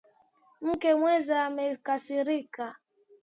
[0.67, 2.65] Mke mwenza amekasirika.